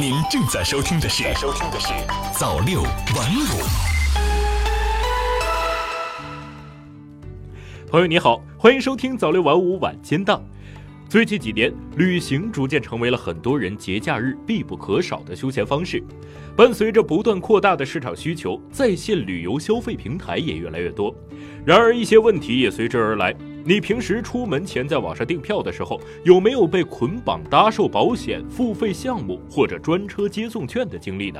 [0.00, 1.88] 您正在收听的是《收听的是
[2.38, 2.92] 早六晚
[3.34, 3.42] 五》。
[7.90, 10.40] 朋友你好，欢迎收听早六晚五晚间档。
[11.08, 16.00] 最近几年，旅行逐渐成为了很多人节假日必不可少的休闲方式。
[16.56, 21.12] 伴随着不断扩大的市场需求，在线旅游消费平台也越来越多。
[21.64, 23.34] 然而，一些问题也随之而来。
[23.68, 31.38] 你平时出门前在网上订票的时候，有没有被捆绑搭售保险、付费项目或者专车接送券的经历呢？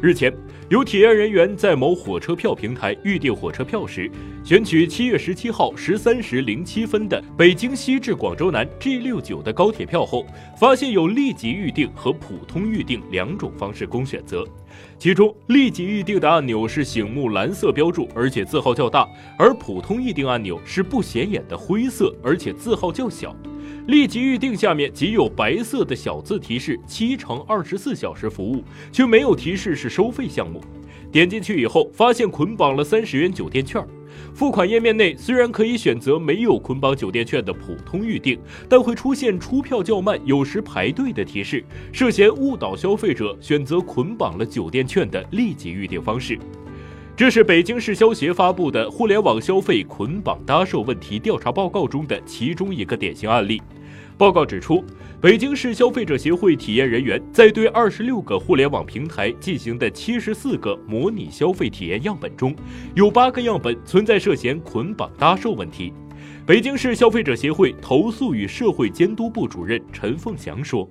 [0.00, 0.32] 日前，
[0.68, 4.08] 有体验人员在某火车票平台预订火车票时，
[4.44, 10.24] 选取七月十七号十三时零七分的北京西至广州南 G 六九的高铁票后，
[10.56, 14.46] 发现有立即预订和普通预订两种方式供选择。
[15.00, 19.04] 其中，立即预订的按钮是醒目蓝色标注，而且字号较大；
[19.36, 23.34] 而普通预订按钮是不显眼的灰色，而且字号较小。
[23.86, 30.60] 立即预订下面仅有白色的小字提示七乘二十四小时服务，却没有提示是收费项目。
[31.10, 33.82] 点进去以后，发现捆绑了三十元酒店券。
[34.34, 38.38] 付款页面内虽然可以选择没有捆绑酒店券的普通预订，
[38.68, 46.38] 但会出现出票较慢、有时排队的提示，涉嫌误导消费者选择捆绑了酒店券的立即预订方式。
[47.18, 53.60] 这是北京市消协发布的互联网消费捆绑搭售问题调查报告中的其中一个典型案例。
[54.16, 54.84] 报告指出，
[55.20, 62.54] 北京市消费者协会体验人员在对二十六个互联网平台进行的七十四个模拟消费体验样本中，
[62.94, 65.92] 有八个样本存在涉嫌捆绑搭售问题。
[66.46, 70.88] 北京市消费者协会投诉与社会监督部主任陈凤祥说：“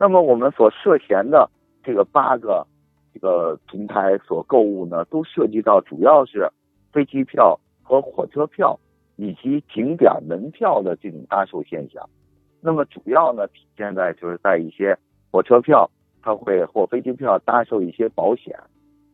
[0.00, 1.48] 那么我们所涉嫌的
[1.84, 2.66] 这个八个
[3.20, 6.50] 个平台所购物呢，都涉及到主要是
[6.92, 8.78] 飞机票和火车票
[9.16, 12.08] 以及景点门票的这种搭售现象。”
[12.62, 14.94] 那么主要呢，体现在就是在一些
[15.30, 15.90] 火车票，
[16.20, 18.54] 它会或飞机票搭售一些保险，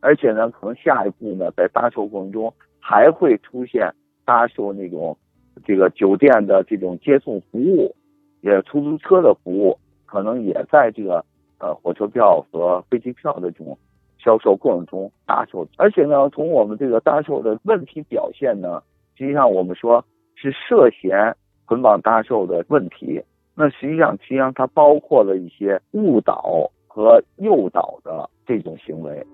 [0.00, 5.16] 而且呢，可能下一步呢，在搭售过程中还会出现搭售那种
[5.64, 7.94] 这个酒店的这种接送服务，
[8.40, 11.24] 也出租车的服务，可能也在这个
[11.58, 13.78] 呃火车票和飞机票的这种
[14.26, 15.64] 销售过程中搭售。
[15.76, 18.82] 而且呢，从我们这个搭售的问题表现呢，
[19.16, 20.04] 实际上我们说
[20.34, 23.22] 是涉嫌捆绑搭售的问题。
[23.54, 29.24] 那实际上，实际上它包括了一些误导和诱导的这种行为。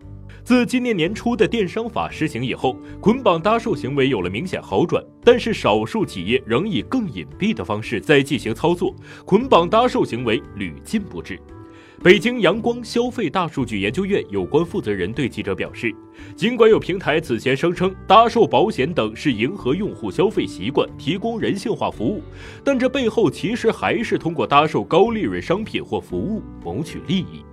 [0.44, 8.94] 自今年年初的电商法施行以后，捆绑搭售行为有了明显好转，但是少数企业仍以更隐蔽的方式在进行操作，
[9.26, 11.38] 捆绑搭售行为屡禁不止。
[12.02, 15.94] 北京阳光消费大数据研究院有关负责人对记者表示，
[16.34, 22.20] 尽管有平台此前声称搭售保险等是迎合用户消费习惯，提供人性化服务，
[22.64, 27.44] 但这背后其实还是通过搭售高利润商品或服务谋取利益。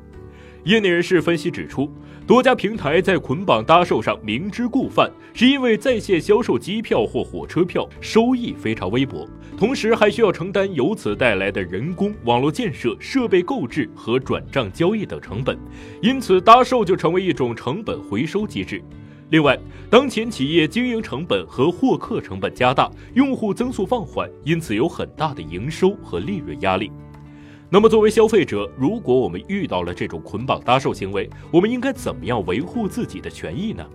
[0.70, 1.92] 业内人士分析指出，
[2.28, 15.58] 多家平台在捆绑搭售上明知故犯，是因为在线销售机票或火车票收益非常微薄，同时还需要承担由此带来的人工、网络建设、设备购置和转账交易等成本，
[16.04, 18.80] 因此搭售就成为一种成本回收机制。
[19.32, 19.58] 另外，
[19.90, 26.92] 当前企业经营成本和获客成本加大，用户增速放缓，因此有很大的营收和利润压力。
[27.72, 33.88] 那么，作为消费者，如果我们遇到了这种捆绑搭售行为，我们应该怎么样维护自己的权益呢？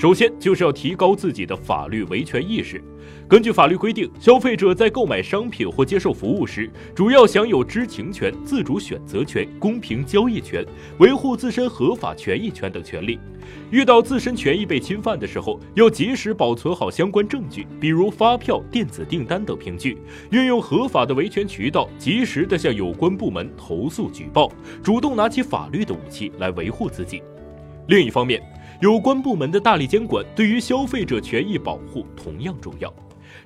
[0.00, 2.82] 首先，就是要提高自己的法律维权意识。
[3.28, 10.64] 根据法律规定，消费者在购买商品或接受服务时，主要享有知情权、自主选择权、公平交易权、
[11.00, 13.20] 维护自身合法权益权等权利。
[13.70, 19.98] 遇到自身权益被侵犯的时候，要及时保存好相关证据，比如发票、电子订单等凭据，
[20.30, 24.50] 运用合法的维权渠道，及时的向有关部门投诉举报，
[24.82, 27.22] 主动拿起法律的武器来维护自己。
[27.88, 28.40] 另一方面，
[28.80, 32.90] 有关部门的大力监管，对于消费者权益保护同样重要。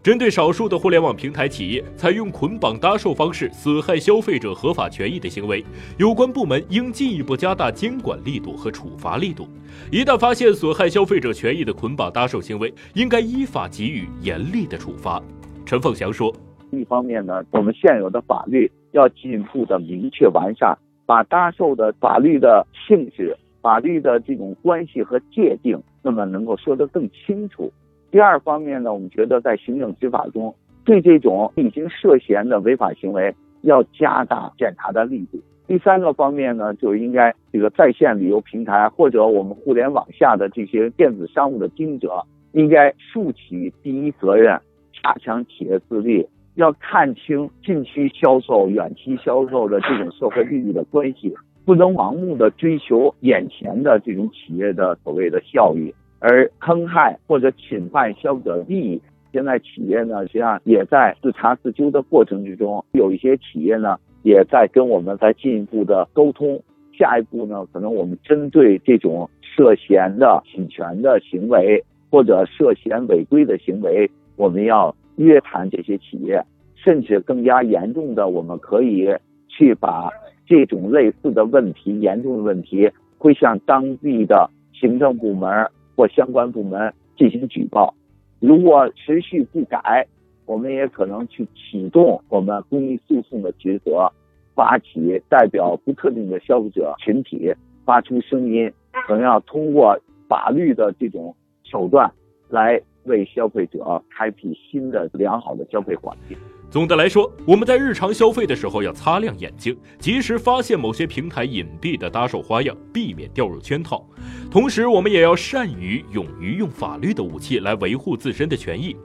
[0.00, 5.64] 针对少数的互联网平台企业采用捆绑搭售方式损害消费者合法权益的行为，
[5.98, 9.48] 有关部门应进一步加大监管力度和处罚力度。
[9.90, 15.20] 一旦发现损害消费者权益的捆绑搭售行为，应该依法给予严厉的处罚。
[15.66, 16.32] 陈凤祥说
[16.70, 27.72] ：“一方面呢，我们现有的法律要进一步的明确完善，把搭售的法律的性质、法律的这种关系和界定，那么能够说得更清楚。”
[28.12, 35.40] 第二方面呢，我们觉得在行政执法中，对这种已经涉嫌的违法行为要加大检查的力度。
[35.66, 42.22] 第三个方面呢，就应该这个在线旅游平台或者我们互联网下的这些电子商务的经营者，
[42.52, 44.60] 应该负起第一责任，
[45.02, 46.24] 加强企业自律，
[46.56, 51.34] 要看清近期销售、远期销售的这种社会利益的关系，
[51.64, 59.00] 不能盲目的追求眼前的这种企业的所谓的效益，而坑害或者侵犯消费者利益。
[59.32, 66.62] 现在企业呢，实际上也在自查自纠的过程之中，有一些企业呢，也在跟我们在进一步的沟通。
[66.96, 76.40] 下一步呢，可能我们针对这种涉嫌的侵权的行为或者涉嫌违规的行为，我们要约谈这些企业，
[76.76, 79.08] 甚至更加严重的，我们可以
[79.48, 80.08] 去把
[80.46, 87.94] 这种类似的问题、严重的问题，会向当地的行政部门或相关部门进行举报。
[88.40, 90.06] 如果持续不改，
[90.46, 94.10] 我们也可能去启动我们公益诉讼的职责。
[94.54, 97.52] 发起代表不特定的消费者群体
[97.84, 98.72] 发出声音，
[99.04, 99.98] 可能要通过
[100.28, 102.08] 法律的这种手段
[102.48, 106.36] 来为消费者开辟新的良好的消费环境。
[106.70, 114.04] 总的来说，我们在日常消费的时候要擦亮眼睛，及时发现某些平台隐蔽的搭售花样，避免掉入圈套。
[114.50, 118.96] 同时，我们也要善于、勇于用法律的武器来维护自身的权益。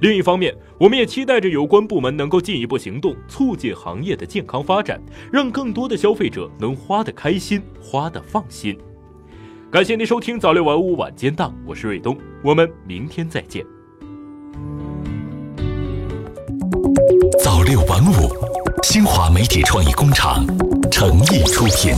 [0.00, 4.98] 另一方面，我们也期待着有关部门能够进一步行动，促进行业的健康发展，
[5.30, 8.78] 让更多的消费者能花得开心，花得放心。
[9.70, 13.62] 感谢您收听早六晚五晚间档，我是瑞东，我们明天再见。
[17.44, 18.34] 早六晚五，
[18.82, 20.42] 新华媒体创意工厂
[20.90, 21.94] 诚意出品。